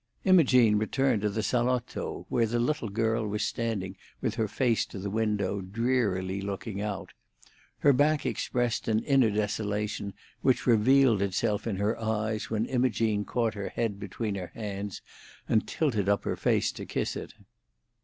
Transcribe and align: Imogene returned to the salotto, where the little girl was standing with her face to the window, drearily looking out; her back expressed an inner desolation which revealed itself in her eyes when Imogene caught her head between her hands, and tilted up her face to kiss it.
Imogene 0.25 0.79
returned 0.79 1.21
to 1.21 1.29
the 1.29 1.43
salotto, 1.43 2.25
where 2.27 2.47
the 2.47 2.57
little 2.57 2.89
girl 2.89 3.27
was 3.27 3.43
standing 3.45 3.95
with 4.19 4.33
her 4.33 4.47
face 4.47 4.83
to 4.87 4.97
the 4.97 5.11
window, 5.11 5.61
drearily 5.61 6.41
looking 6.41 6.81
out; 6.81 7.13
her 7.81 7.93
back 7.93 8.25
expressed 8.25 8.87
an 8.87 9.03
inner 9.03 9.29
desolation 9.29 10.15
which 10.41 10.65
revealed 10.65 11.21
itself 11.21 11.67
in 11.67 11.75
her 11.75 12.01
eyes 12.01 12.49
when 12.49 12.65
Imogene 12.65 13.25
caught 13.25 13.53
her 13.53 13.69
head 13.69 13.99
between 13.99 14.33
her 14.33 14.49
hands, 14.55 15.03
and 15.47 15.67
tilted 15.67 16.09
up 16.09 16.23
her 16.23 16.35
face 16.35 16.71
to 16.71 16.83
kiss 16.87 17.15
it. 17.15 17.35